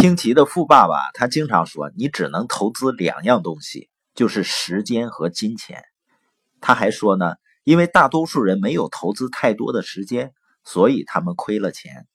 [0.00, 5.84] 清奇的富爸爸他经常说：“你只能投资两样东西，就是时间和金钱。”
[6.62, 7.34] 他还说呢，
[7.64, 10.32] 因为大多数人没有投资太多的时间，
[10.64, 12.06] 所以他们亏了钱。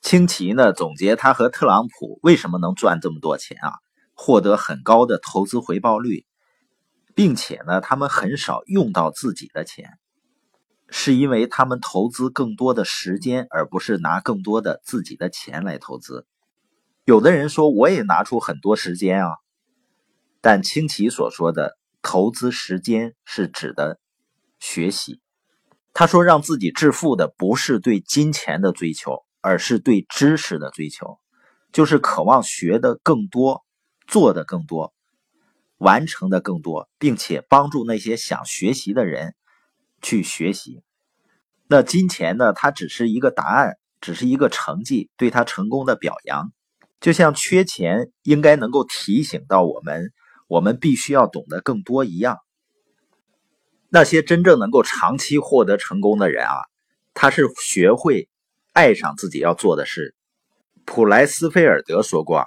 [0.00, 3.72] 清奇呢总结他和特朗普为什么能赚这么多钱啊，
[4.14, 6.24] 获得很高的投资回报率，
[7.16, 9.98] 并且呢他们很少用到自己的钱，
[10.88, 16.28] 是因为他们投资更多的时间，而不是拿更多的自己的钱来投资。
[17.04, 19.30] 有的人说我也拿出很多时间啊，
[20.40, 23.98] 但清奇所说的投资时间是指的
[24.58, 25.20] 学习。
[25.92, 29.24] 他说让自己致富的不是对金钱的追求。
[29.46, 31.18] 而是对知识的追求，
[31.70, 33.62] 就是渴望学的更多，
[34.06, 34.94] 做的更多，
[35.76, 39.34] 完成的更多，并且帮助那些想学习的人
[40.00, 40.82] 去学习。
[41.68, 42.54] 那金钱呢？
[42.54, 46.50] 它只是一个答案，只是一个成绩，对他成功的表扬。
[47.04, 50.10] 就像缺钱应该能够提醒到我们，
[50.48, 52.38] 我们必须要懂得更多一样。
[53.90, 56.54] 那些真正能够长期获得成功的人啊，
[57.12, 58.30] 他是学会。
[58.72, 60.14] 爱上自己要做的事。
[60.86, 62.46] 普莱斯菲尔德说过：“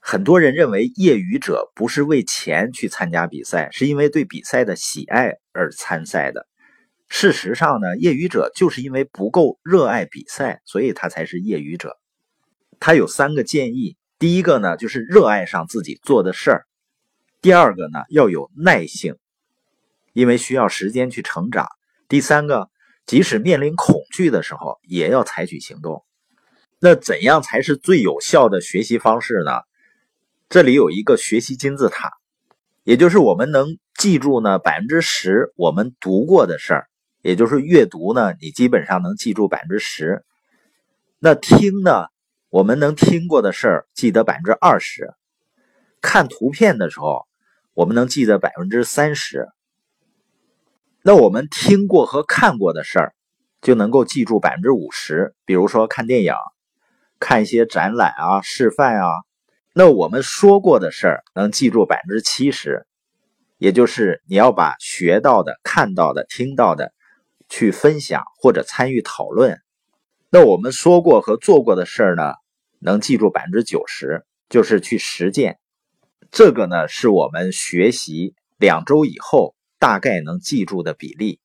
[0.00, 6.46] 很多人认为业余者不是为钱去参加比赛，是因为对比赛的喜爱而参赛的。
[7.10, 11.94] 事实上呢，业余者就是因为不够热爱比赛，所以他才是业余者。”
[12.80, 16.60] 他有三个建议：第一个呢，就是热爱上自己做的事儿；
[17.40, 19.16] 第二个呢，要有耐性，
[20.12, 21.66] 因为需要时间去成长；
[22.08, 22.70] 第三个。
[23.06, 26.04] 即使面临恐惧的时候，也要采取行动。
[26.78, 29.62] 那怎样才是最有效的学习方式呢？
[30.50, 32.12] 这里有一个学习金字塔，
[32.84, 36.86] 也就是我们能记住呢百分之十我们读过的事儿，
[37.22, 40.22] 也就是阅读呢，你基本上能记住百分之十。
[41.18, 42.08] 那听呢，
[42.50, 45.12] 我们能听过的事儿记得百分之二十。
[46.00, 47.26] 看图片的时候，
[47.74, 49.48] 我们能记得百分之三十。
[51.02, 53.14] 那我们听过和看过的事儿，
[53.60, 55.34] 就能够记住百分之五十。
[55.44, 56.32] 比如说看电影、
[57.20, 59.08] 看一些展览啊、示范啊。
[59.74, 62.86] 那我们说过的事儿能记住百分之七十，
[63.58, 66.92] 也就是你要把学到的、看到的、听到的
[67.50, 69.60] 去分享或者参与讨论。
[70.30, 72.34] 那我们说过和做过的事儿呢，
[72.78, 75.58] 能记住百分之九十，就是去实践。
[76.30, 79.54] 这个呢，是我们学习两周以后。
[79.80, 81.38] 大概能记住的比例，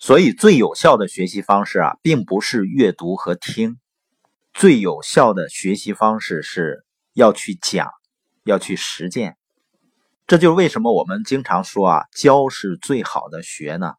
[0.00, 3.76] 所以最有效的学习方式啊，并不是阅读和听，
[4.52, 6.84] 最有效的学习方式是
[7.14, 7.88] 要去讲，
[8.42, 9.36] 要去实践。
[10.26, 13.94] 这就是为什么我们经常说啊，教是最好的学呢。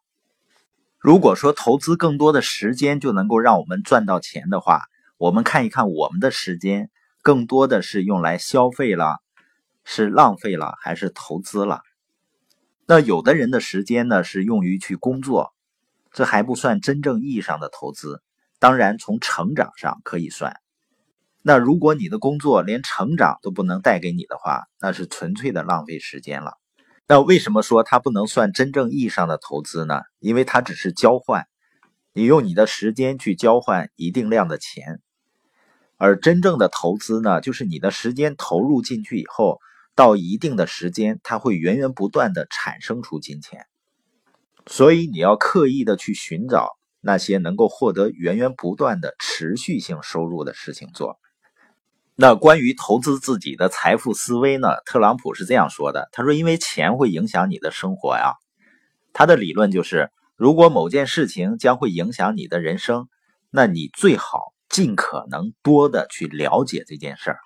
[1.07, 4.81] 如果说投资更多的时间就能够让我们赚到钱的话，
[5.17, 6.89] 我们看一看我们的时间
[7.21, 9.19] 更多的是用来消费了，
[9.85, 11.79] 是浪费了还是投资了？
[12.87, 15.53] 那有的人的时间呢是用于去工作，
[16.11, 18.21] 这还不算真正意义上的投资。
[18.59, 20.59] 当然，从成长上可以算。
[21.41, 26.57] 那如果你的工作连成长都不能带给你的话，那是纯粹的浪费时间了。
[27.07, 30.01] 那为什么说它不能算真正意义上的投资呢？
[30.19, 31.47] 因为它只是交换，
[32.13, 34.99] 你用你的时间去交换一定量的钱，
[35.97, 39.59] 而真正的投资呢，就是你的时间投入进去以后。
[39.95, 43.65] 到一定的时间，它会源源不断的产生出金钱，
[44.67, 51.17] 所以你要刻意的去寻找那些能够获得源源不断的持续性收入的事情做。
[52.19, 54.69] 那关于投资自己的财富思维呢？
[54.87, 58.33] 特朗普是这样说的：“他说，因为钱会影响你的生活呀。
[59.13, 63.07] 他的理论就是，如果某件事情将会影响你的人生，
[63.51, 67.37] 那你最好尽可能多的去了解这件事儿。”